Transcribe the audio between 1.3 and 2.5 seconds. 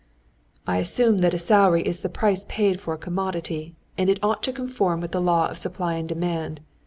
a salary is the price